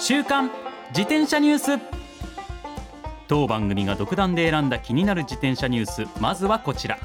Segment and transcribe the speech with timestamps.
[0.00, 0.50] 週刊
[0.90, 1.82] 自転車ニュース。
[3.26, 6.20] 当番組が独断で選んだ気になる自転車ニュース。
[6.20, 6.98] まずはこちら。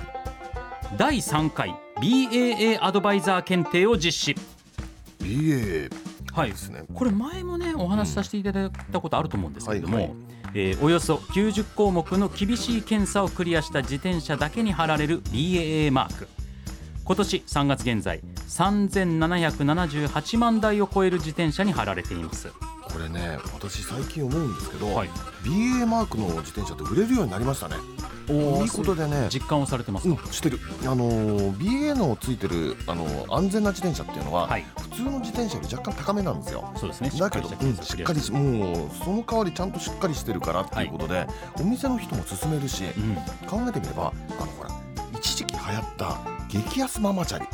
[0.95, 4.35] 第3回 BAA アドバイザー検定を実施。
[5.19, 5.91] BA
[6.33, 6.51] はい。
[6.51, 6.83] ですね。
[6.93, 10.15] これ前もねお話しさせていただいたことあると思うんですけれども、はいはい。
[10.53, 16.27] えーおよそ90項目の厳しい検査をクリアした自転車だけに貼られる BAA マーク。
[17.05, 22.47] 今年3月現在3778万台を超える自転車に貼られています
[22.93, 25.09] これね私最近思うんですけど、はい。
[25.43, 27.75] BA マークの自転車って売れるようになりましたね。
[28.29, 29.27] いいことでね。
[29.29, 30.59] 実感をされてますか、うん、してる。
[30.83, 34.65] あのー BA のついてるあのー安全な自転車っていうのは、はい。
[34.79, 36.71] 普通の自転車より若干高めなんですよ。
[36.77, 37.11] そうですね。
[37.19, 41.27] だけどしっかりうんもうその代わりちゃんとしっかりしてるからっていうことで、
[41.59, 43.15] お店の人も勧めるし、うん。
[43.47, 44.69] 考えてみればあのほら
[45.19, 47.45] 一時期流行った激安ママチャリ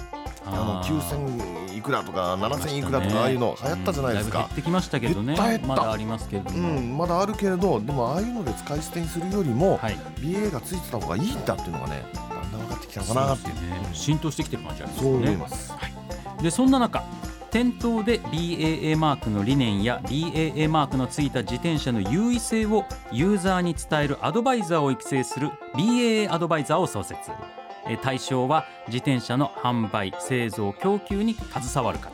[0.50, 1.00] あのあー。
[1.00, 4.40] 9000いくらとか7000いくらとかああいうの流行ったじゃないですか。
[4.40, 5.36] うん減っ、てきましたけどね。
[5.36, 5.68] 減った減った。
[5.68, 9.94] まだありますけれどうも、ん、まだあるけれどでもああいうので使い捨てにするよりも、はい。
[10.18, 13.56] BA がついてた方がいいんだっていうのがねだんだん分かってきたのかなっていう。
[13.56, 13.90] ね。
[13.94, 15.74] 浸透してきてる感じありますそう思います、
[16.42, 17.04] でそんな中
[17.52, 27.32] 店頭で BAA マークの理念や BAA マークのついた自転車の優位性をユーザーに伝えるアドバイザーを育成する BAA アドバイザーを創設。
[27.32, 27.59] えー
[27.98, 32.12] 対象は自転車の販売製造供給に携わる方、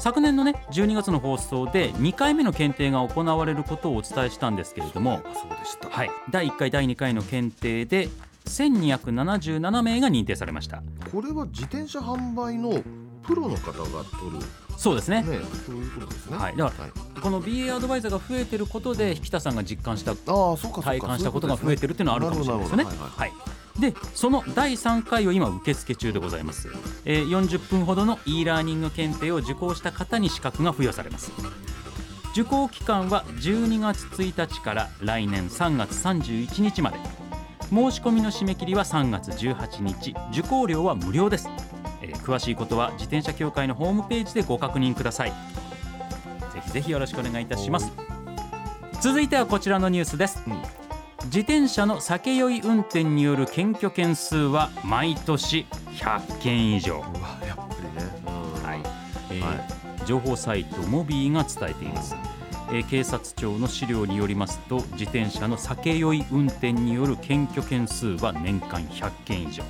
[0.00, 8.08] 昨年のね12月の放送で2回目の検定が行われることをお伝えしたんですけれども、そうでした、はい、第1回第2回の検定で
[8.46, 10.82] 1277名が認定されました。
[11.12, 12.82] これは自転車販売の
[13.22, 14.46] プロの方が取る。
[14.78, 15.22] そうですね。
[15.22, 16.38] ねそういうことですね。
[16.38, 16.56] はい。
[16.56, 20.82] だからこの BA アドバイザーが増えてることで引田さんが実感したああそうかそうか。
[20.82, 22.84] 体感したことが増えてるっていうのはあるかもしれないですよね。
[22.84, 23.22] なるほどなるほど。
[23.22, 26.68] はいでその第3回を今受付中でございます、
[27.04, 31.32] えー40分ほどの e ラーニング検定を受講した方に資格が付与されます。
[32.32, 36.98] 受講期間は12月1日から来年3月31日まで。
[37.70, 40.14] 申し込みの締め切りは3月18日。
[40.32, 41.48] 受講料は無料です、
[42.02, 45.30] えー詳しいことは自転車協会のホームページでご確認ください。
[45.30, 47.90] ぜひぜひよろしくお願いいたします。
[49.00, 50.79] 続いてはこちらのニュースです、うん
[51.24, 57.04] 自転車の酒酔い運転による検挙件数は毎年100件以上、
[60.06, 62.16] 情報サイトモビーが伝えています、
[62.72, 69.62] えー警察庁の資料によりますと自転車の酒酔い運転による検挙件数は年間100件以上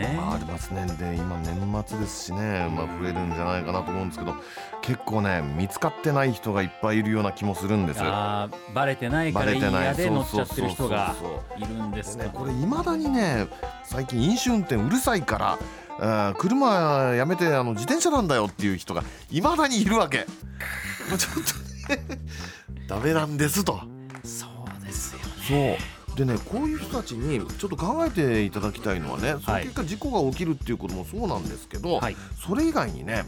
[0.00, 0.14] ね。
[0.16, 0.86] まあありますね。
[0.98, 4.34] で今年末ですしね、まあ、増えるんじゃないかなと思うんですけど
[4.82, 8.00] 結構ね見つかってない人がいっぱいいるような気もするんです。
[8.02, 9.84] あーバレてないからいいバレてない。
[9.86, 11.14] やで乗っちゃってる人が
[11.56, 13.48] いるんですねこれいまだにね
[13.84, 15.58] 最近飲酒運転うるさいか
[15.98, 20.26] ら車やめてあの自転車なんだよっていう人がいまだにいるわけ。
[21.10, 21.18] ちょっ
[21.88, 22.20] とね
[22.86, 23.80] ダメなんですと。
[24.24, 32.16] そうですよそうでねこういう人たちにちょっと考えていただきたいのはねその結果事故が起きるっていうこともそうなんですけど、はい。
[32.44, 33.24] それ以外にね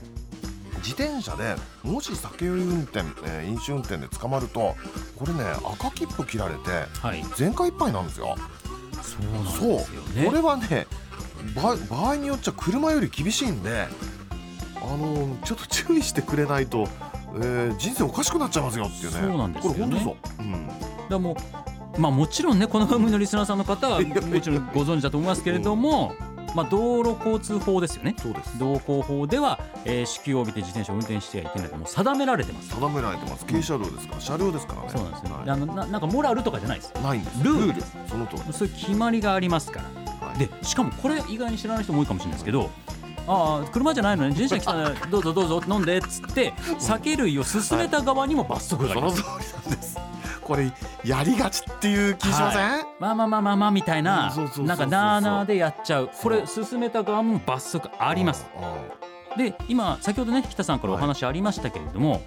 [0.78, 1.54] 自転車で
[1.84, 4.74] もし酒酔い運転、えー飲酒運転で捕まると
[5.16, 6.70] これね赤切符切られて
[7.00, 7.24] はい。
[7.36, 8.36] 全開いっぱいなんですよ。
[9.00, 10.24] そうなんそう。
[10.26, 10.86] これはね
[11.54, 13.86] ば場合によっちゃ車より厳しいんで
[14.76, 16.88] あのちょっと注意してくれないと、
[17.36, 19.20] えー人生おかしくなっちゃいますよっていうね。
[19.20, 19.78] そうなんですよね。
[19.78, 20.68] これ本当そう、うん、
[21.08, 21.36] だもう
[21.98, 24.70] まあもちろんねこの番組のリスナーさんの方は もちろん。
[24.74, 26.14] ご存知だと思いますけれども、
[26.54, 28.14] まあ、道路交通法ですよね。
[28.18, 28.58] そうです。
[28.58, 32.70] 道交法では、えー、酒気を帯びて自転車を運転してはいけないともう定められてます。
[32.70, 33.44] 定められてます。
[33.46, 34.88] 軽車両ですから車両ですからね。
[34.88, 35.44] そうなんですよ、はい。
[35.44, 36.92] であのななんかモラルとかじゃないです。
[37.02, 37.74] ないんですルール。
[37.74, 37.96] です。
[38.06, 40.28] その通りそういう決まりがありますから。
[40.28, 40.38] はい。
[40.38, 42.70] でしかもこれ意外に知らない人も多いかもしれないですけど
[43.26, 49.22] ああ車じゃないのに自転車来たら どうぞどうぞ飲んでっつって酒類を勧めた側にも罰則があります。
[49.22, 49.98] その通りなんです
[50.42, 50.72] これ
[51.04, 56.10] やりがちっていう気しません、まあまあまあまあまあみたいななんかなーなーでやっちゃう。
[56.20, 58.46] これそ勧めた側も罰則あります。
[59.36, 62.20] で今先ほどね北さんからお話ありましたけれども、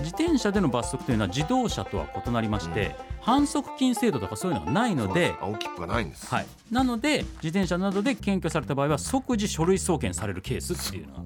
[0.00, 11.24] 自転車での罰則というのは自動車とは異なりまして、反則金制度とかそういうのがないので青切符がないんです、はい、なので自転車などで検挙された場合は即時書類送検されるケースっていうのは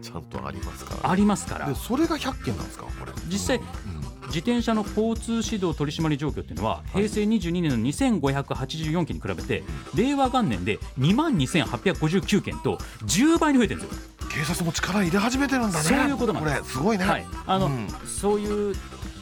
[0.00, 1.10] ちゃんとありますから。
[1.10, 1.66] ありますから。
[1.66, 2.84] でそれが100件なんですか？
[2.84, 3.12] これ。
[3.28, 3.99] 実際うん
[4.30, 9.62] 自転車の交通指導取締り状況っていうのは平成22年の2584件に比べて
[9.94, 14.10] 令和元年で2万2859件と10倍に増えてるんですよ。
[14.30, 15.84] 警察も力入れ始めてるんだね。
[15.84, 16.60] そういうことなんです。
[16.60, 17.88] これすごいね、はい、あの、うん。
[18.06, 18.76] そういう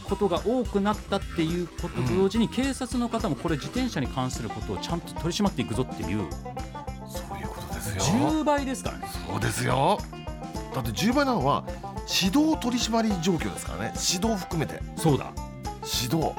[0.05, 6.27] ことが多くなったっていうことと同時に、警察の方もこれ自転車に関することをちゃんと取り締まっていくぞっていう
[7.09, 8.03] そういうことですよ。
[8.03, 9.07] 10倍ですからね。
[9.29, 9.99] そうですよ。
[10.75, 11.65] だって10倍なのは
[12.09, 13.93] 指導取締り状況ですからね。
[13.95, 14.81] 指導含めて。
[14.97, 15.33] そうだ。
[16.03, 16.33] 指導。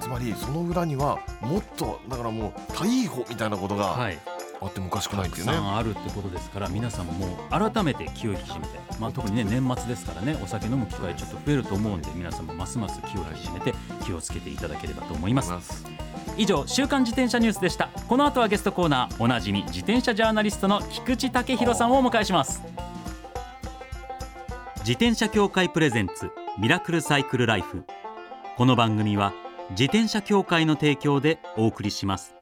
[0.00, 4.18] つまりその裏にはもっとだからもう逮捕みたいなことがはい、
[4.60, 13.74] あってもおかしくないっていうたね、くさんあるってことですから皆さんももう改めて気を引き締めて、まあ、特にね年末ですからねお酒飲む機会ちょっと増えると思うんで皆さんもますます気を引き締めて
[14.04, 15.50] 気をつけていただければと思います。
[15.50, 15.84] ます。
[16.36, 17.90] 以上週刊自転車ニュースでした。
[18.08, 22.62] この後はゲストコーナーおなじみ自転車ジャーナリストの菊池武弘さんをお迎えします
[24.86, 26.30] 自転車協会プレゼンツ
[26.60, 27.82] ミラクルサイクルライフ。
[28.56, 29.32] この番組は
[29.70, 32.36] 自転車協会の提供でお送りします。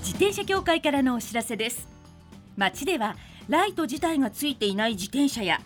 [0.00, 1.86] 自転車協会からのお知らせです。
[2.56, 3.14] 街では
[3.48, 5.60] ライト自体がついていない自転車や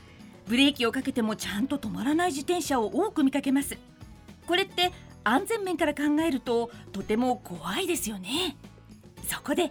[0.46, 3.78] ブレーキをかけてもちゃんと止まらない自転車を多く見かけます。
[4.46, 4.92] これって
[5.24, 8.58] 安全面から考えるととても怖いですよね。
[9.26, 9.70] そこで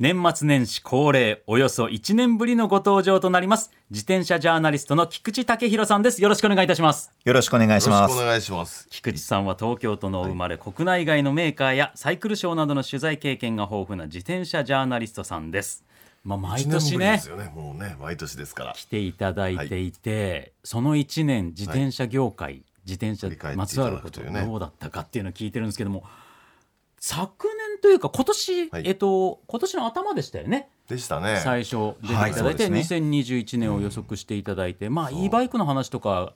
[0.00, 6.20] 年末年始恒例およそ1年ぶりのご登場となります自転車ジャーナリストの菊池武弘さんです。
[6.20, 7.12] よろしくお願いいたします。
[7.24, 8.10] よろしくお願いします。
[8.10, 8.26] よろしくお。
[8.26, 8.88] 願いします。
[8.90, 15.84] 菊池さんは東京都のお生まれ、国内外のメーカーやサイクルショーなどの取材経験が豊富な自転車ジャーナリストさんです。
[16.24, 17.52] まあ毎一年ねですよね。
[17.54, 18.72] もうね毎年ですから。
[18.72, 26.04] 来ていただいていて、その1年自転車業界、自転車まつわることどうだったかっていうのを聞いてるんですけども
[27.06, 28.82] 昨年というか今年、はい。
[28.86, 30.70] えっと今年の頭でしたよね。
[30.88, 31.38] でしたね。
[31.44, 36.32] 最初出ていはいただいて、そうです2021年を予測していただいて、まあそう e バイクの話とか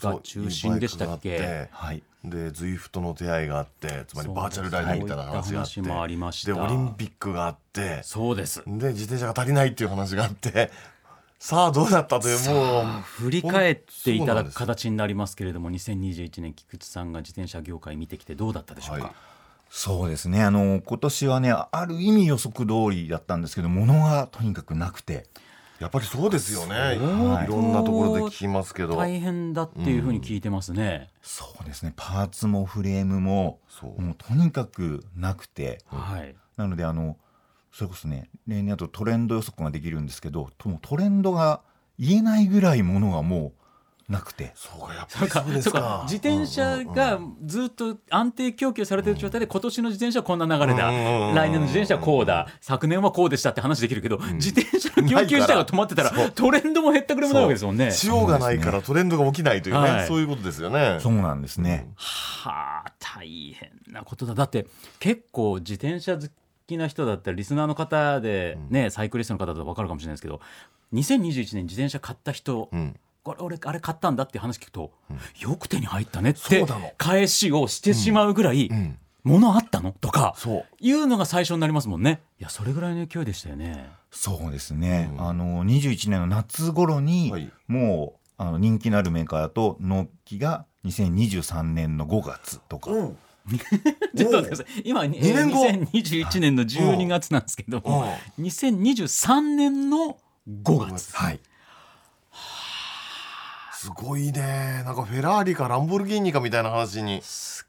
[0.00, 1.70] が中心でしたっけ？
[1.70, 2.02] はい。
[2.24, 6.52] で ZWIFT の出会いがあってつまりバーチャルライダーみたいな話があってもありました。
[6.52, 8.62] でオリンピックがあってそうです。
[8.66, 10.70] で自転車が足りないっていう話があって
[11.40, 19.12] さあどうだったというもう振り返っていただく形になりますけれども2021年菊池さんが自転車業界見てきてどうだったでしょうか、はい
[19.74, 20.42] そうですね。
[20.42, 25.24] あの今年はね、ある意味予測通りだったんですけど、物がとにかくなくて、
[25.80, 27.44] やっぱりそうですよね、そう。
[27.44, 28.96] い、ろんなところで聞きますけど。
[28.96, 31.94] 大変だっていうふうに聞いてますね、そうですね。
[31.96, 34.02] パーツもフレームもそう。
[34.02, 36.36] もうとにかくなくて、はい。
[36.58, 37.16] なのであの
[37.72, 41.62] それこそね、例年だとトレンド予測ができるんですけど、ともうトレンドが
[41.98, 43.61] 言えないぐらいものがもう
[44.12, 46.02] なくて、そうかやっぱそうか。
[46.04, 52.48] 自転車がずっと安定供給されてる状態で今年の自転車はこんな流れだ、うんうんうん来年の自転車はこうだ。
[52.60, 57.90] 昨年はこうでしたって話できるけど、自転車の供給自体が止まってたらトレンドも減ったくれもないわけですもんね。
[57.90, 60.06] 潮がないからトレンドが起きないというね、はい。
[60.06, 60.98] そういうことですよね。
[61.00, 61.88] そうなんですね。
[61.96, 64.66] はあ大変なことだだって
[64.98, 66.28] 結構自転車好
[66.66, 70.40] きな人だったらリスナーの方でね、サイクリストの方だと分かるかもしれないですけど
[70.92, 74.92] 2021年自転車買った人、うん俺あれ買ったんだっていう話聞くと、
[75.38, 76.66] よく手に入ったねって
[76.98, 78.98] 返しをしてしまうぐらい、うん。
[79.24, 79.92] 物あったの？
[79.92, 80.64] とかそう。
[80.80, 82.20] いうのが最初になりますもんね。
[82.40, 83.88] いやそれぐらいの勢いでしたよね。
[84.10, 85.10] そうですね。
[85.12, 85.28] うん。
[85.28, 87.50] あの21年の夏頃に、はい。
[87.68, 92.90] もうあの人気のあるメーカーだと納期が2023年の5月とか。
[94.16, 94.66] ちょっと待ってください。
[94.84, 95.68] 今に二年後。
[95.68, 100.16] 2021年の12月なんですけども2023年の
[100.48, 101.14] 5月。
[101.16, 101.40] はい。
[103.82, 104.82] すごいね。
[104.84, 107.20] なんかフェラーリかランボルギーニかみたいな話に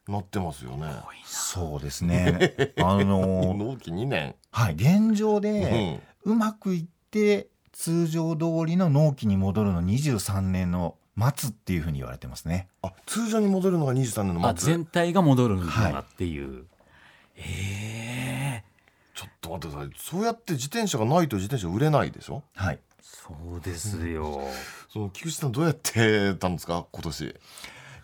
[0.08, 0.94] なってますよね。
[1.26, 2.74] そうですね。
[2.78, 4.36] あの納期2年。
[4.52, 4.74] はい。
[4.76, 10.96] 現状で、うまくいって通常通りの納期に戻るの23年の
[11.36, 12.68] 末っていうふうに言われてますね。
[12.84, 15.94] あ通常に戻るのが23年のあ末全体が戻るのはい。
[15.94, 16.66] がっていう、
[17.36, 18.64] へえ。
[19.16, 19.96] ちょっと待ってください。
[19.98, 22.44] そうやって自転車がないと自転車売れないでしょ？
[22.56, 22.80] はい。
[23.16, 24.42] そうですよ、
[24.92, 26.86] その菊池さんどうやってたんですか？
[26.92, 27.36] 今年。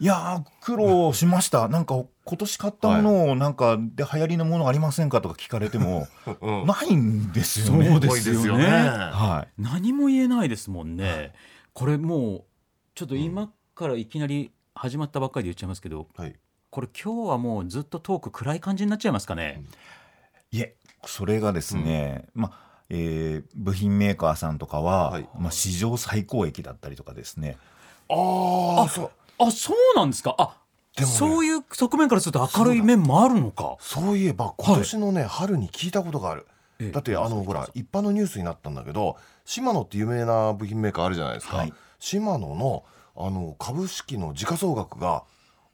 [0.02, 1.68] いやー苦労しました。
[1.68, 6.08] なんか今年買ったものをなんかで流行りのものありませんかとか聞かれても
[6.40, 6.66] うん。
[6.66, 7.90] ないんですよね。
[7.90, 8.66] そうですよね。
[8.66, 11.34] は何も言えないですもんね、
[11.74, 12.44] これもう
[12.96, 16.36] ちょっと今からいきなり始まったばっかりで言っちゃいますけどはい。
[16.70, 19.64] これ今日はもうずっとトーク暗い感じになっちゃいますかね、
[20.52, 20.60] い。
[20.60, 20.76] いえ
[21.06, 22.69] それがですね、まあ。
[22.90, 25.30] えー部品メーカーさんとかは、はい。
[25.38, 27.58] まあ、史上最高益だったりとかですね。
[28.10, 29.12] ああそう。
[29.38, 30.36] あそうなんですか？
[30.38, 30.58] あ
[30.96, 31.14] でもね。
[31.14, 33.78] そういう側面からすると明るい面もあるのか。
[33.80, 36.48] そういえば今年のね、春に聞いたことがある。
[36.80, 36.92] ええ。
[36.92, 41.74] だってあのほら一般のニュースになったんだけどシマノって有名な部品メーカーあるじゃないですか、はい。
[42.00, 42.84] シマノの
[43.16, 45.24] あの株式の時価総額が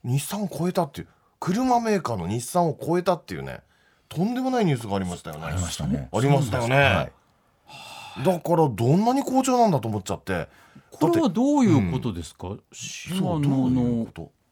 [0.02, 1.08] 日産を超えたっていう
[1.38, 3.60] 車メーカーの日産を超えたっていうね
[4.08, 5.44] とんでもないニュースがありましたよね。
[5.46, 6.08] ありましたね。
[6.12, 8.24] ありましたよね、はい。
[8.24, 10.48] だからどんなに好調なんだと思っちゃって。
[10.90, 14.06] これはどういうことですか、シマそうどノの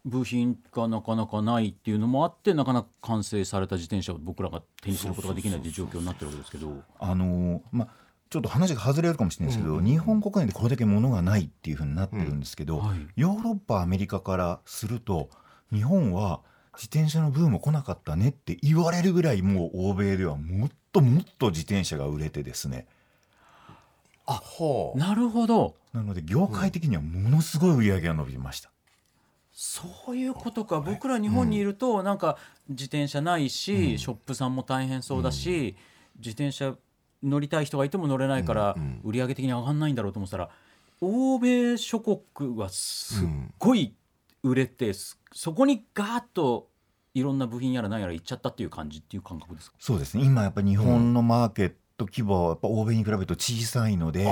[0.04, 6.82] 部品がなかなかないっていうのもあってなかなか完成された自転車を僕らが手にすることができないという状況になってるわけですけど。
[6.98, 7.88] あのーまあ
[8.30, 12.82] ちょっと話が外れるかもしれないですけど、日本国内でこれだけ物がないっていうふうになってるんですけど、うん。
[12.84, 12.98] はい。
[13.14, 15.28] ヨーロッパアメリカからすると
[15.72, 16.40] 日本は
[16.76, 22.86] 自転車のブーム来なかったねって言われるぐらいもう欧米ではもっともっと自転車が売れてですね。
[24.26, 25.76] あはあなるほど。
[25.92, 28.70] なので業界的にはものすごい売り上げが伸びました。
[29.52, 30.80] そういうことか。
[30.80, 32.36] 僕ら日本にいるとなんか
[32.68, 35.76] 自転車ないし、ショップさんも大変そうだし、
[36.16, 36.74] 自転車
[37.22, 39.00] 乗りたい人がいても乗れないからうんうん。
[39.04, 40.50] 売り上げ的に上がんないんだろうと思ってたら
[41.00, 43.28] 欧米諸国はすっ
[43.58, 43.94] ごい
[44.42, 46.68] 売れて、すそこにガーッと
[47.12, 49.76] いろんな部品やら何やらいっちゃったっていう感じっていう感覚ですか？
[49.80, 50.24] そうですね。
[50.24, 54.26] 今やっぱ日本のマーケット規模はやっぱ欧米に比べると小さいので、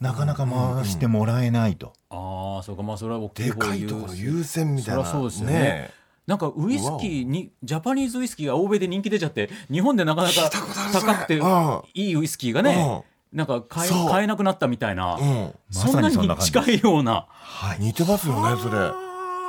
[0.00, 1.94] なかなか回してもらえないと。
[2.10, 2.82] ああそうか。
[2.82, 5.04] まあそれは大きいで方かいところ優先みたいな。
[5.04, 5.90] そりゃそうですよね。
[6.26, 10.50] なんかウイスキーにジャパニーズウイスキーが欧米で人気出ちゃって日本でなかなか
[10.92, 11.82] 高くてうん。
[11.94, 17.26] いいウイスキーがねなんか買え買えなくなったみたいな、うん、うんそんなに近いような。
[17.28, 18.78] はい、似てますよねそれ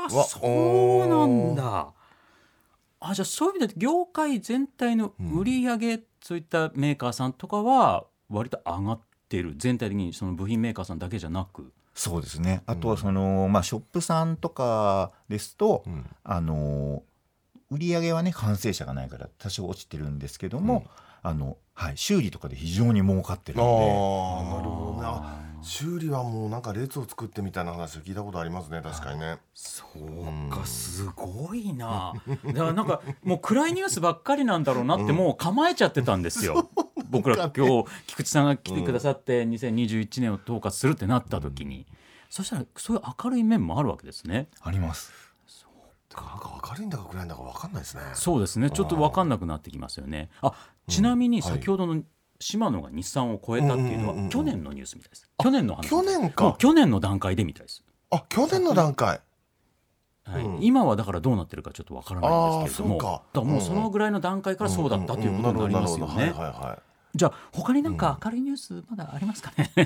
[0.05, 1.93] あそうなんだ。
[2.99, 9.53] あじゃあそういう意味で業界全体の売り上げ、そういったメーカーさんとかは割と上がってる。
[9.57, 11.73] 全体的にその部品メーカーさんだけじゃなく。
[11.93, 12.63] そうですね。
[12.65, 16.05] あとはその、まあ、ショップさんとかですと、ん。
[16.23, 17.03] あの
[17.69, 20.85] 売り上げはね完成車がないから多少落ちてるんですけども、
[21.21, 25.01] あのはい、修理とかで非常に儲かってるああのなるほど。
[25.01, 29.37] ねあ修理はもうなんか列を作ってみたいな話を聞いたことありますね確かにね。
[29.53, 32.13] そうかすごいな。
[32.45, 36.69] だからなんかもう暗いニュースばっかりなんだろうなってもう構えちゃってたんですよ、
[37.09, 41.87] 僕ら今日菊池さんが来てくださって2021年を統括するってなった時に、
[42.29, 44.49] そしたらそういう明るい面もあるわけですね。
[44.51, 45.22] であります
[46.21, 48.03] なんか明るいんだか暗いんだか分かんないですね。
[48.13, 48.69] そうですね。
[48.69, 50.29] ちょっと分かんなくなってきますよね。
[50.41, 50.53] あ
[50.87, 52.03] ちなみに先ほどの
[52.39, 55.29] 島野が日産を超えたっていうのは去年のニュースみたいです。
[55.37, 56.55] 去年の話去年か。
[56.57, 57.83] 去年の段階でみたいです。
[58.11, 59.21] あ去年の段階。
[60.25, 60.43] はい。
[60.43, 60.63] うん。
[60.63, 62.95] 今はだからどうなってるかちょっとわからないんですけれども。
[62.95, 63.23] あーそうか。
[63.33, 66.33] だからもうそのぐらいの段階からそうだったということになりますよね
[67.15, 69.71] じゃあ他になんか明るいニュースまだありますかね？
[69.75, 69.83] 明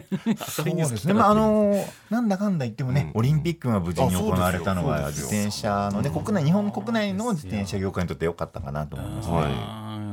[0.66, 1.74] るいニュースそうですね、まあ、あの
[2.10, 3.20] なんだかんだ言ってもね、うん。
[3.20, 9.30] オリンピックが無事に行われたのは自転車のね国内日本国内の自転車業界にとって良かったかなと思います。
[9.30, 9.36] ね。
[9.36, 9.52] はい。
[9.52, 9.54] う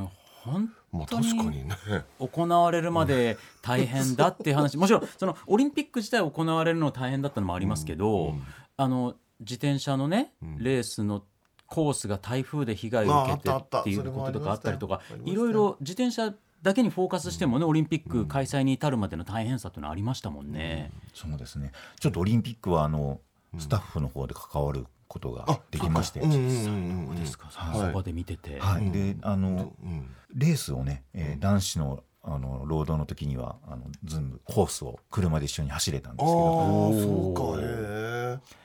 [0.02, 0.08] ん
[0.44, 1.74] 本まあ当に確かにね。
[2.18, 4.76] 行われるまで大変だっていう話。
[4.78, 8.34] もちろんそのオリンピック自体行われるの大変だったのもありますけど、
[8.76, 11.24] あの自転車のね、レースの
[11.66, 16.32] コースが台風で被害を受けてっていうこととかあったりとかいろいろ自転車
[16.64, 20.90] だけにフォーカスしてもね、オリンピック開催に至るまでの大変さというのはありましたもんね。
[21.12, 21.72] そうですね。
[22.00, 23.20] ちょっとオリンピックはあの
[23.58, 27.78] スタッフの方で関わることができまして、うんうんうですか、はい。
[27.78, 30.08] その場で見てて、はい、であのうん。
[30.34, 38.63] レースをね、えー男子のあの労働の時にはあの全部コースを車で一緒に走れたんですああけどそうかへえ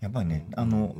[0.00, 0.94] やっぱりねあの、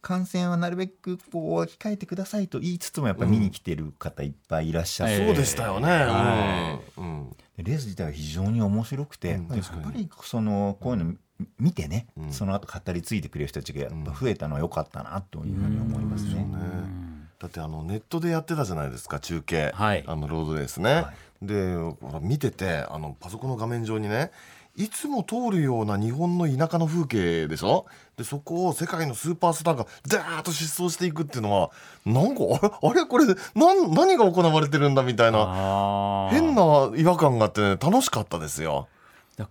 [0.00, 5.88] 観戦はなるべくこう控えてくださいと言いつつもやっぱり見に来てる方いっぱいいらっしゃって、ええそうでしたよね。
[5.88, 7.04] はうん。
[7.04, 7.36] うん。
[7.58, 9.54] でレース自体は非常に面白くて、うん。
[9.54, 11.14] やっぱりそのこういうの
[11.58, 12.32] 見てね、うん。
[12.32, 16.34] その後語り継いでくれる人たちがやっぱ増えたのは良かったなというふうに思いますね。
[16.36, 17.28] うん。
[17.38, 20.04] だってあのネットでやってたじゃないですか中継、はい。
[20.06, 21.04] あのロードレースね、
[21.42, 24.32] でほら見ててあのパソコンの画面上にね
[24.78, 27.86] いつも通るような日本の田舎の風景でしょ？
[28.16, 31.70] でそこを世界のスーパースターがダーッと疾走していくっていうのは
[32.06, 32.90] なんかあれ？
[32.90, 33.04] あれ？
[33.04, 33.32] これな
[33.74, 36.28] ん何が行われてるんだみたいな。
[36.30, 38.86] 変な違和感があって、ね、楽しかったですよ。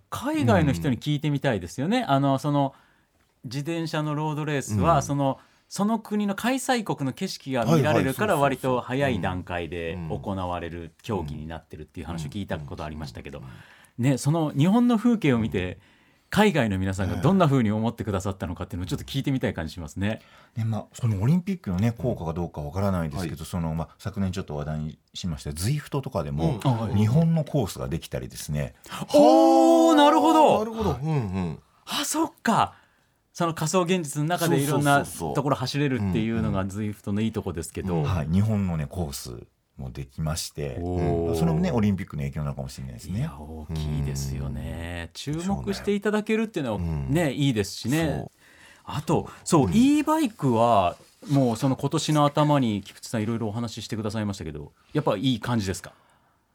[0.10, 2.74] 海外の人に聞いてみたいですよね、あのその
[3.44, 5.04] 自転車のロードレースは、うん。
[5.04, 10.20] そのその国の開催国の景色が見られるから割と早い段階でうん。
[10.22, 13.42] 行われる競技になってるっていう話を聞いたことありましたけど、
[13.98, 15.80] ね、その日本の風景を見て
[16.30, 20.22] 海外の皆さんがどんな風に思ってくださったのかっていうのをちょっと聞いてみたい感じしますね。
[20.56, 26.70] でまあ、そのオリンピックの、ね、効果かどうかわからないですけど、はそのまあ、昨年ちょっと話題にしました ZWIFT とかでも、うん。
[26.70, 26.96] あはい。
[26.96, 28.76] 日本のコースができたりですね、
[29.14, 30.60] おーなるほど。
[30.60, 31.60] なるほど、うんうん。
[31.86, 32.76] あそっか。
[33.32, 39.46] その仮想現実の中でいろんなところ走れるっていうのが ZWIFT のいいとこですけど、はい、日本の、ね、コース
[39.80, 41.36] もできまして、おー。
[41.36, 43.20] それもねオリンピックの影響なのかもしれないですね。
[43.20, 43.34] いや。
[43.38, 45.10] 大きいですよね。
[45.14, 48.06] 注目していただけるっていうのはうんねいいですしね。
[48.06, 48.32] そう。
[48.86, 50.96] あとそう e バイクは
[51.30, 55.92] もうその今年の頭に菊池さんいろいろお話ししてくださいましたけどやっぱいい感じですか？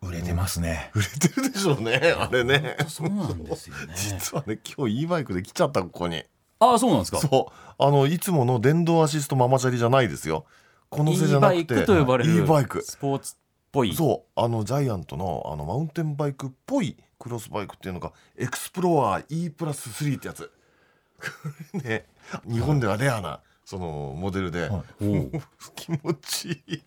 [0.01, 0.91] 売れてますね。
[0.95, 2.77] 売れてるでしょうねあれね。
[2.89, 3.95] そうなんですよね。
[3.97, 6.25] 実はね今日 e バイクで来ちゃったここに。
[6.59, 7.19] ああそうなんですか？
[7.19, 7.75] そう。
[7.79, 10.45] あのいつもの電動アシストママチャリじゃないですよ
[10.93, 11.75] このせ e じゃなくて。
[11.75, 12.83] バイクと呼ばれる e バイク。
[12.83, 13.37] スポーツっ
[13.73, 13.95] ぽい。
[13.95, 14.41] そう。
[14.41, 20.51] あのジャイアントのあのマウンテンバイクっぽいクロスバイクっていうのがエクスプロア E プラス3ってやつ。
[21.83, 22.07] ね。
[22.47, 25.31] 日本ではレアなそのモデルで、はもう
[25.75, 26.83] 気持ちいい。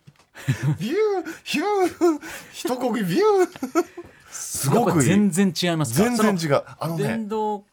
[0.78, 0.96] ビュー
[1.42, 2.20] ヒュー
[2.52, 3.86] 一こぎビュー。
[4.30, 5.02] すごくいい。
[5.02, 6.04] 全然違いますか？
[6.04, 6.62] 全然そ違う。
[6.78, 7.64] あののね電動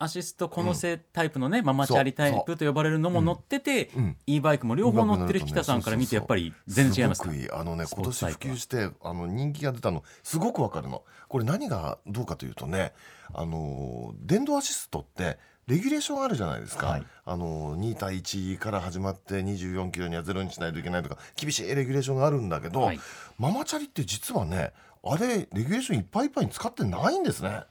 [0.00, 4.00] アシストこのせタイプのね、ママチャリタイプと呼ばれるのも乗ってて、う。
[4.00, 7.50] ん e バイクも両方乗ってる北さんから見てやっぱり全然違いますかすごくいい。
[7.50, 11.02] あのね今年普及してあの人気が出たのすごくわかるの。
[11.28, 12.92] これ何がどうかというとね
[13.34, 17.06] あの電動アシストってレギュレーションあるじゃないですか、はい。
[17.24, 23.00] あの2対1から始まって24キロにはゼロにしないといけないとか厳しいレギュレーションがあるんだけど、はい。
[23.36, 24.72] ママチャリって実はね
[25.04, 27.64] あれレギュレーションいっぱいいっぱいに使ってないんですね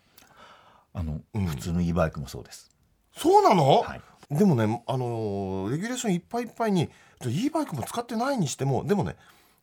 [0.93, 1.45] あの、うん。
[1.45, 2.71] 普通の e バイクもそうです。
[3.15, 4.02] そうなの、はい。
[4.30, 6.89] でもねあのーレギュレーションいっぱいいっぱいに
[7.26, 9.15] e バイクも使ってないにしてもでもね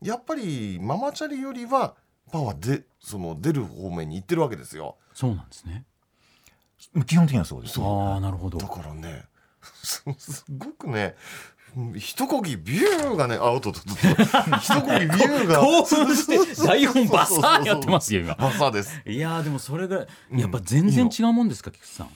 [0.03, 1.95] やっぱりママチャリよりは
[2.33, 4.97] パワーでその出る方面に行ってるわけですよ。
[5.13, 5.85] そうなんですね。
[7.07, 7.81] 基本的にはそうです。
[7.81, 8.59] ああなるほど。
[8.59, 9.27] だからね
[9.83, 11.15] す すごくね
[11.97, 13.91] 一こぎビューがねあおっとっとっと。
[14.59, 15.61] 一こぎビューが。
[15.61, 18.35] 興奮して台本バサーやってますよ今。
[18.35, 19.03] バサーです。
[19.07, 22.07] いやーでもそれがやっぱ全然違うもんですか菊池さん。
[22.07, 22.11] い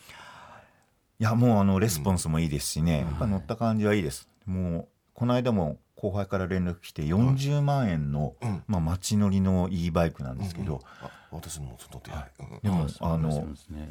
[1.18, 4.28] やもうあのレスポンスもいいですしね、やっぱ乗った感じはいいです。
[4.46, 8.62] もうこの間も後輩から連絡来て40万円の、うん。
[8.68, 12.60] まあ街乗りの e バイクなんですけど、あ私のもちょっとやうん。
[12.62, 13.28] でもあの
[13.70, 13.90] ね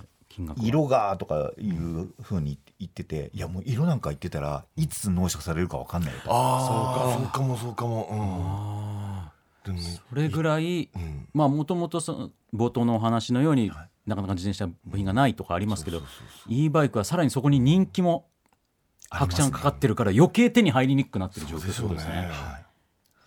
[0.61, 6.31] 色がとかいうふうに言ってて、いやもう色なんか言ってたらいつ納車されるかわかんないよと。
[6.31, 8.07] ああそうかもそうかも。
[8.11, 9.31] あ
[9.67, 11.27] うんそれぐらいうん。
[11.33, 13.71] まあもともとその冒頭のお話のように、
[14.05, 16.01] なかなか自転車部品がないとかありますけど
[16.47, 18.29] e バイクはさらにそこに人気も
[19.09, 22.29] 拍車がかかってるから余計手に入りにくくなってる状況ってことですね。
[22.31, 22.65] はい。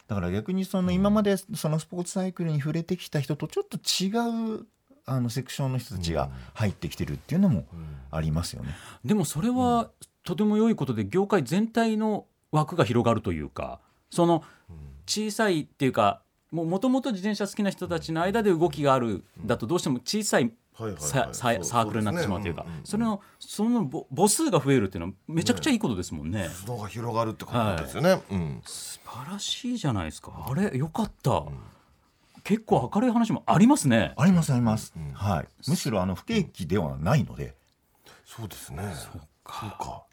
[0.08, 4.08] だから逆にその今までそのスポーツサイクルに触れてきた人とちょっと違
[4.56, 4.66] う
[5.06, 7.64] あのセクションの人たちが入ってきてるっていうのも
[8.10, 8.74] ありますよね。
[9.04, 9.90] でもそれは
[10.24, 14.44] とても良いことで業界全体の枠が広がるというかその
[15.06, 21.34] 小さいっていうかもともと自転車好きな人たちの間で動きがあるだとどうしても小さいはいはいはい。
[21.34, 23.04] サークルになってしまうというかそうですね。
[23.04, 26.48] んんそれのその母母数が増えるっていうのはめちゃくちゃいいことですもんね。
[26.66, 28.62] のが広がるってことですよね、うん。
[28.64, 30.32] 素晴らしいじゃないですか。
[30.48, 31.44] あれよかった、
[32.44, 34.12] 結構明るい話もありますね。
[34.16, 34.92] ありますあります。
[35.14, 35.48] はい。
[35.68, 37.54] むしろあの不景気ではないので、
[38.24, 38.82] そうですね。
[38.94, 40.04] そうか。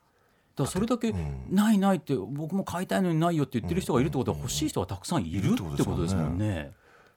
[0.55, 1.13] だそれだけ
[1.49, 6.71] ないないって僕も買いたいのにないよって言ってる人がいるってことは欲しい人がたくさんいるってことですもんね。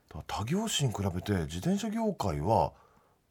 [0.08, 2.72] だから他業種に比べて自転車業界は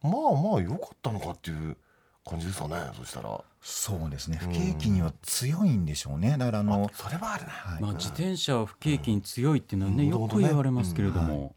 [0.02, 1.78] まあまあ良かったのかっていう
[2.26, 3.44] 感じですかねそしたら。
[3.62, 4.38] そうですね。
[4.38, 6.38] 不景気には強いんでしょうね。
[6.38, 7.82] だからあの、それはあるな、はい。
[7.82, 10.10] まあ、自転車は不景気に強いっていうのはね、うん。
[10.10, 11.56] よく言われますけれどうんも、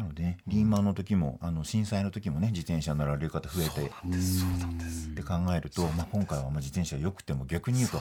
[0.00, 8.00] なので、ね、リーマンの時もあの震災の時もね自転車乗られる方増えてって考えると、まあ、今回はまあ自転車良くても逆に言うと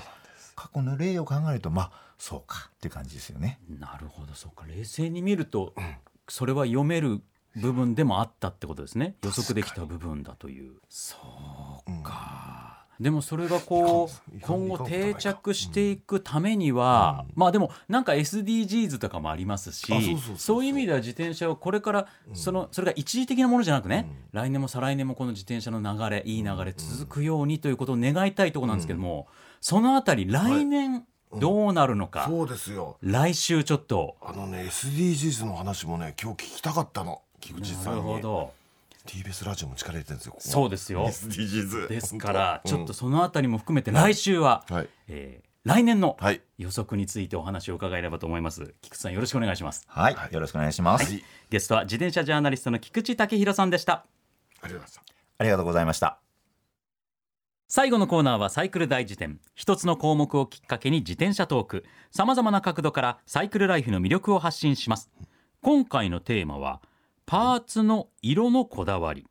[0.56, 3.60] 過去の例を考えるとまあそうかって感じですよね。
[3.80, 4.66] なるほどそうか。
[4.66, 5.74] 冷静に見ると、
[6.28, 7.22] それは読める
[7.56, 9.16] 部分でもあったってことですね。
[9.24, 10.74] 予測できた部分だという。
[10.90, 11.16] そ
[11.88, 11.90] う。
[11.99, 11.99] か、
[13.00, 19.98] でもそれがこう今後定着していくためには、まあでもなんか SDGs とかもありますしあ
[20.38, 29.28] そういう意味では自転車をこれからそのそれが一時的なものじゃなくね、来年も再来年もこの自転車の流れいい流れ続くようにということを願いたいところなんですけども、
[29.62, 31.06] そのあたり来年
[31.38, 32.98] どうなるのか、そうですよ。
[33.02, 34.18] 来週ちょっと。
[34.22, 38.02] あのね SDGs の話もね今日聞きたかったの菊池なるさんに。
[38.02, 38.59] ほど
[39.10, 40.36] TBS ラジオも力入れてるんですよ。
[40.38, 41.08] そうですよ。
[41.08, 44.90] SDGs ですからちょっとそのあたりも含めて来週は、うんはい。
[45.08, 46.42] えー来年のはい。
[46.58, 48.74] 予測についてお話を伺えればと思います。
[48.82, 49.86] 菊池さんよろしくお願いします。
[49.90, 51.24] はい、よろしくお願いします、はい。
[51.50, 54.06] ゲストは自転車ジャーナリストの菊池武弘さんでした。
[54.62, 55.02] ありがとうございました。
[55.38, 56.20] ありがとうございました。
[57.68, 59.42] 最後のコーナーはサイクル大辞典。
[59.54, 61.86] 一つの項目をきっかけに自転車トーク。
[62.10, 65.12] さまざまな角度からサイクルライフの魅力を発信します。
[65.62, 66.82] 今回のテーマは
[67.30, 69.28] パーツの色のこだわり。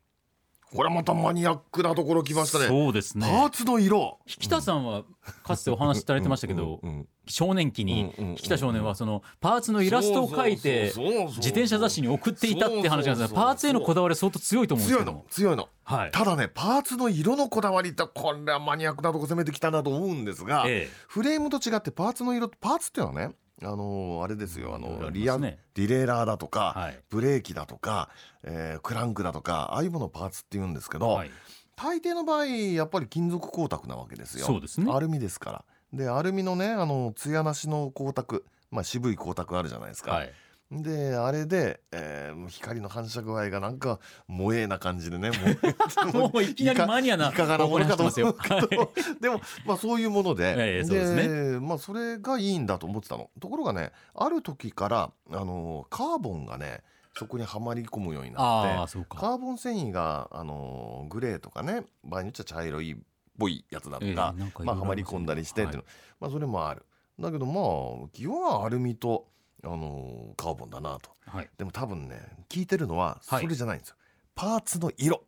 [0.73, 2.67] これまたマニアックなところ来ましたね。
[2.67, 3.27] そうですね。
[3.27, 4.19] パーツの色。
[4.25, 5.03] 引田さんは
[5.43, 15.69] かつてお話しされてましたけど、うん少年期に引田少年はそのパーツのイラストを描いて自転車雑誌に送っていたって話なんですがパーツへのこだわりは相当強いと思うんです強いけど強いの。
[15.83, 16.11] はい。
[16.11, 20.93] ただねパーツの色のこだわりってこれはマニアックなとこ攻めてきたなと思うんですが、ええ。
[21.07, 26.99] フレームと違ってパーツの色パーツっていうのはねあのーあれですよあのリアねディレイラーだとか、はい。
[27.09, 28.09] ブレーキだとか、
[28.43, 31.31] えークランクだとかああいうものをパーツって言うんですけど、はい。
[31.75, 34.45] 大抵の場合やっぱり金属光沢なわけですよ。
[34.45, 34.91] そうですね。
[34.91, 35.65] アルミですから。
[35.93, 38.41] でアルミのねあの艶なしの光沢
[38.71, 40.31] まあ渋い光沢あるじゃないですか、はい
[40.71, 45.31] であれで、えー光の反射具合がなんか萌えな感じでね
[46.13, 48.03] もうもういきなりマニアないかがなものかと。
[48.03, 48.91] 思うけど、お話してますよ。
[49.21, 51.59] でもまあそういうもので,、ええそうですね。
[51.59, 53.29] まあそれがいいんだと思ってたの。
[53.39, 56.83] ところがねある時からあのカーボンがね
[57.17, 62.97] そこにはまり込むようになってカーボン繊維があのグレーとかね場合によっちゃ茶色いっ
[63.37, 65.83] ぽいやつだとか、えまあ、はまり込んだりしてっていうの、
[66.19, 66.85] まあそれもある。
[67.19, 69.27] だけどまあ基本はアルミと
[69.63, 71.09] あのカーボンだなと。
[71.25, 71.49] はい。
[71.57, 73.47] でも多分ね聞いてるのはそはい。
[73.47, 73.95] れじゃないんですよ、
[74.35, 75.23] パーツの色。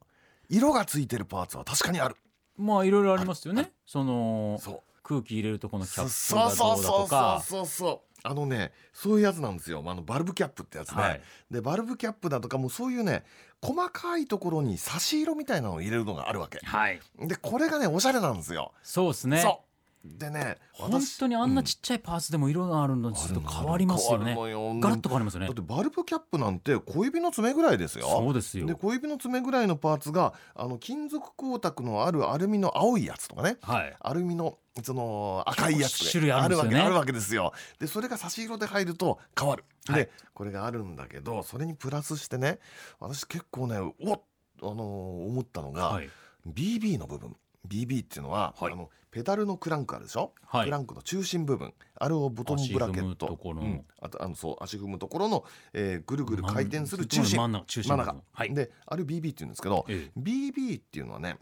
[0.49, 2.15] 色がついてるパーツは確かにある。
[2.57, 3.71] まあいろいろありますよね。
[3.85, 4.81] そのそう。
[5.03, 8.17] 空気入れるとこのキャップそうがどうだそうそうそうとかそうそう。
[8.23, 9.83] あのねそういうやつなんですよ。
[9.85, 11.21] あのバルブキャップってやつね、はい。
[11.49, 13.23] でバルブキャップだとかもうそういうね
[13.61, 16.59] 細かいところに差し色みたいなのを入れるのがあるわけ。
[16.63, 16.99] はい。
[17.19, 19.41] でこれがねおしゃれなんですよ、そうですね。
[19.41, 19.70] そう
[20.03, 24.35] でね本当にあんなちっちゃいパーツでも色があるのちょっと変わりますよね。
[24.35, 25.45] ガラッと変わりますよね。
[25.47, 28.07] だってバルブキャップなんて小指の爪ぐらいですよ。
[28.07, 28.65] そうですよ。
[28.65, 33.57] で小指の爪ぐらいのパーツがあの金属光沢のあるアルミの青いやつとかね。
[33.61, 33.95] はい。
[33.99, 37.53] アルミのその赤いやつ種類あるわけあるわけですよ。
[37.79, 40.03] でそれが差し色で入ると変わる、はい。
[40.05, 42.59] でこれがあるんだけどそれにプラスしてね
[42.99, 44.21] 私結構ねおっ
[44.63, 46.09] あのー思ったのが、はい。
[46.47, 47.35] BB の部分。
[47.67, 48.73] BB っていうのは、はい。
[48.73, 50.65] あのペダルのクランクあるでしょ、はい。
[50.65, 51.73] クランクの中心部分。
[51.95, 53.37] あれをボトムブラケット。
[53.43, 53.85] うん。
[54.01, 55.43] あとあのそう足踏むところの、
[55.73, 57.37] えーぐるぐる回転する中心。
[57.37, 58.53] 真ん中中心真ん中、はい。
[58.53, 60.19] であれ BB って言うんですけど、ええ。
[60.19, 61.37] BB っていうのはね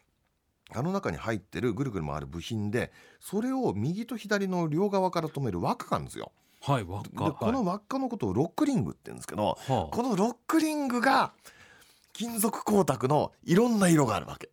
[0.73, 6.31] あの中に入ってるぐるぐる回る部品でそれを右と左の両側から止める輪っかがあるんですよ。
[6.61, 9.95] はい輪っでかこの輪っかのことをロックリングって言うんですけどはあ。
[9.95, 11.33] このロックリングが
[12.13, 14.49] 金属光沢のいろんな色があるわけ。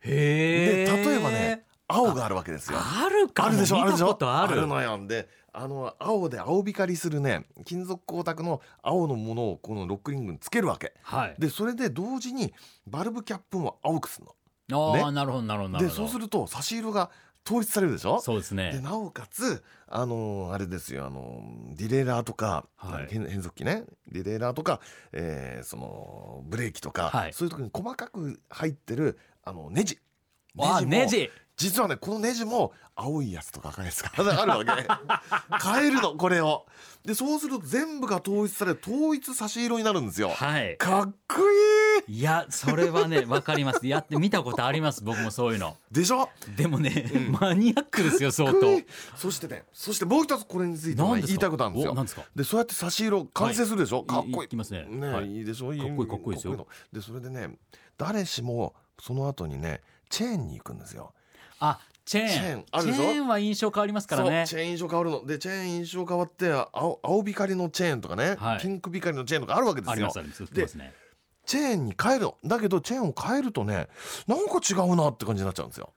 [0.00, 0.86] へえ。
[0.86, 2.78] で例えばね青があるわけですよ。
[2.80, 3.48] あるかも。
[3.48, 4.06] あるでしょあるでしょ。
[4.08, 4.66] ことある。
[4.66, 4.98] のよ。
[5.06, 10.94] であの青で青光りするね金属光沢の青のものをこのロックリングにつけるわけ。
[11.02, 11.34] はい。
[11.38, 12.54] でそれで同時に
[12.86, 14.26] バルブキャップも青くする
[14.72, 15.02] あね。
[15.02, 15.82] あなるほどなるほどなるほど。
[15.84, 17.10] のでそうすると差し色が
[17.44, 18.20] 統一されるでしょ。
[18.20, 18.72] そうですね。
[18.72, 23.08] でなおかつあのーあれですよあのーディレイラーとか、はい。
[23.10, 23.84] 変変速機ね。
[24.12, 24.80] ディレイラーとか、
[25.12, 27.32] えーそのブレーキとか、はい。
[27.32, 29.98] そういうとこに細かく入ってるあのネジ。
[30.54, 34.10] もあネジ実はねこのネジも青いやつとか赤いやつが
[34.42, 34.86] あるわけ。
[35.62, 36.64] 変えるのこれを。
[37.04, 40.30] でそうすると全部が統一され統一差し色になるんですよ。
[40.30, 40.76] はい。
[40.78, 41.36] かっこ
[42.08, 42.18] いい。
[42.18, 43.86] いやそれはねわかります。
[43.86, 45.76] やって見たことあります僕もそういうの。
[45.90, 46.30] でしょ？
[46.56, 48.58] でもね、マニアックですよ相当。
[49.16, 51.26] そしてねそしてもう一つこれについては何ですか？
[51.28, 51.94] 言いたいことあるんですよ。
[51.94, 52.22] ですか？
[52.36, 54.06] でそうやって差し色完成するでしょ、はい。
[54.06, 54.48] かっこいい。
[54.50, 54.84] いますね。
[54.88, 55.36] ね、はい。
[55.38, 55.74] い、いでしょ？
[55.74, 56.66] いかっこいいかっこいいですよ。
[56.92, 57.56] でそれでね
[57.96, 61.12] 誰しもその後にねチェーンに行くんですよ
[61.60, 62.28] あチェーン。
[62.28, 62.98] チェーンあるでしょ？
[62.98, 64.44] チェーンは印象変わりますからね。
[64.48, 65.24] チェーン印象変わるの。
[65.24, 68.60] でチェーン印象変わって青青光りのチェーンとかね、はい。
[68.60, 69.92] ピンク光りのチェーンとかあるわけですよ。
[69.92, 70.42] ありますあります。
[70.42, 70.92] 売ってますね
[71.46, 72.36] チェーンに変えるの。
[72.44, 73.88] だけどチェーンを変えるとね
[74.26, 75.92] なんか違うなって感じになっちゃうんですよ。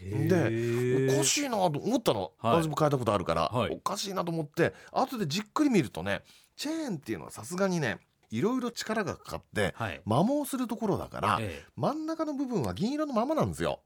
[0.00, 2.62] でおかしいなと思ったの、はい。
[2.62, 3.72] 私も変えたことあるから、はい。
[3.72, 6.22] おかしいなと思って後でじっくり見るとね
[6.56, 7.98] チェーンっていうのはさすがにね
[8.30, 10.00] いろいろ力がかかってはい。
[10.04, 11.66] 摩耗するところだから、ええ。
[11.76, 13.80] 真ん中の部分は銀色のままなんですよ。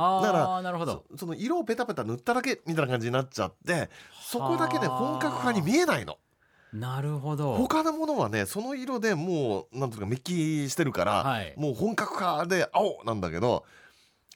[0.00, 1.04] あだからあなるほど。
[1.10, 3.90] そその色をペタペタ塗っただけみたいな感じになっちゃって
[4.22, 6.18] そこだけで本格派に見えないの。
[6.72, 7.54] なるほど。
[7.56, 11.52] 他のものはねその色でもうなんていうかメッキしてるから、はい。
[11.56, 13.64] もう本格派で青なんだけど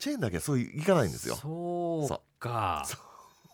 [0.01, 1.37] チェーンだけはそういかないんですよ。
[1.37, 2.85] そうか。
[2.87, 2.97] そ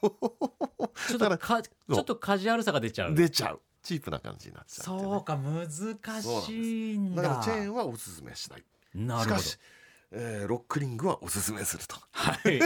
[0.01, 3.15] ちょっとかちょっとカジュアルさが出ちゃう。
[3.15, 3.61] 出ちゃう。
[3.83, 5.03] チープな感じになっちゃうね。
[5.03, 5.67] そうか難
[6.23, 7.23] しいんだ。
[7.23, 8.65] だからチェーンはおすすめしない。
[8.95, 9.41] なるほど。
[9.41, 9.59] しかし、
[10.11, 11.97] えーロックリングはおすすめすると。
[12.13, 12.61] はい、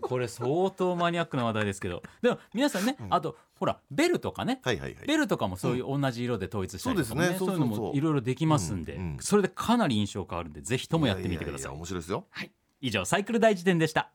[0.00, 2.02] これ相当マニアックな話題ですけど。
[2.22, 5.06] でも皆さんね、あとほらベルとかね、はいはいはい。
[5.06, 7.46] ベルとかもそういう同じ色で統一したりとかもね,、そうですね。
[7.46, 9.18] そういうのもいろいろできますんで、うんうん。
[9.20, 11.66] それでかなり印象変わるんでぜひともやってみてください。
[11.66, 14.10] やや面白いですよはい、以上サイクル大辞典でした。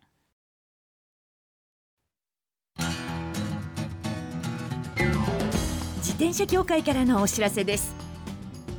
[5.98, 7.94] 自転車協会からのお知らせです。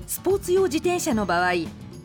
[0.09, 1.53] スポーツ用自転車の場合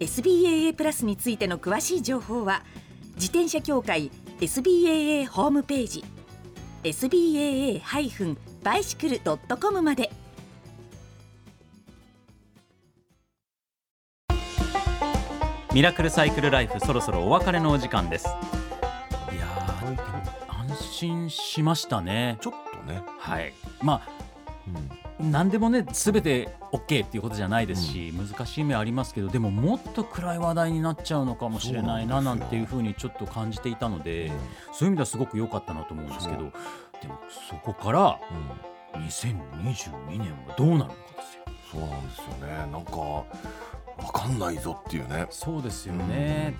[0.00, 2.62] SBAA プラスについての詳しい情報は
[3.14, 6.04] 自転車協会 SBAA ホームページ
[6.82, 10.10] SBAA-bicycle.com まで。
[15.72, 18.26] ミラクルサイクルライフそろそろお別れのお時間です。
[18.26, 18.28] い
[19.36, 19.46] や
[20.48, 22.36] 安心しましたね。
[22.42, 23.54] ちょっとね、はい。
[23.80, 24.02] ま
[24.68, 24.76] うん。
[25.11, 34.32] あ何でもね全て OK っていうことじゃないですし、難しい面ありますけどでももっと暗い話題になっちゃうのかもしれないななんていうふうにちょっと感じていたので、
[34.72, 36.44] そういう意味ではすごく良かったなと思うんですけどで
[37.08, 38.34] もそこからう
[38.68, 38.72] ん。
[38.94, 41.44] 2022年はどうなるのかですよ。
[41.72, 42.70] そうなんですよね。
[42.70, 43.24] なんかわ
[44.12, 45.26] かんないぞっていうね。
[45.30, 46.54] そうですよね、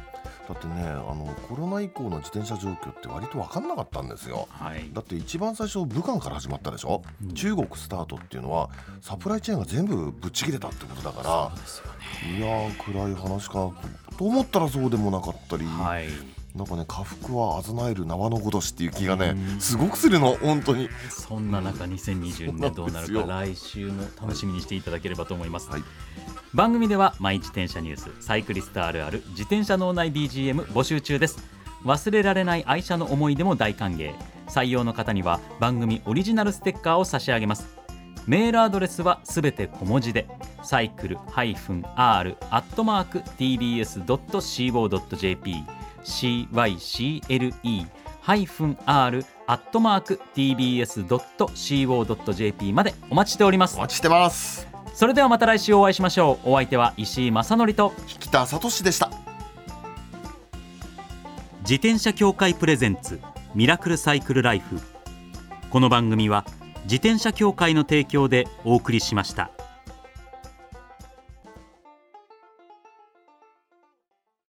[0.49, 4.49] だってねあのコロナ以降の自転車状況って割と分かんなかったんですよ。
[4.51, 4.91] はい。
[4.93, 7.35] だって一番最初武漢から始まったでしょ、うん。
[7.35, 12.41] 中国スタートっていうのはサプライチェーンが全部ぶっちぎれたってことだかそうですよね。
[12.41, 13.71] らいやー暗い話か
[14.19, 16.09] と思ったらそうでもなかったり、はい
[16.55, 19.61] なんかね下腹はあざなえる縄のごとしっていう気がねうん。
[19.61, 20.89] すごくするの本当に。
[21.09, 25.83] そんな中2022年どうなるか来週も楽しみにしていただければと思います、はい。
[26.53, 31.39] 番組ではマイ自転車ニュースサイクリストあるある自転車脳内 BGM 募集中です。
[31.85, 34.15] 忘れられない愛車の思い出も大歓迎。
[34.49, 37.67] 採用の方には番組オリジナルステッカーを差し上げます。
[38.27, 40.29] メールアドレスはすべて小文字で
[40.63, 44.43] サイクル -r アットマーク tbs.co.jp
[46.05, 47.87] cycle
[48.21, 51.53] ハイフン r アットマーク tbs.co.jp
[52.73, 53.77] までお待ちしております。
[53.77, 54.69] お待ちしてます。
[54.95, 56.51] それではまた来週お会いしましょう。
[56.51, 59.11] お相手は石井正則と引田聡でした。
[61.63, 63.21] 自転車協会プレゼンツ
[63.55, 64.81] ミラクルサイクルライフ。
[65.71, 66.45] この番組は
[66.85, 69.51] 自転車協会の提供でお送りしました。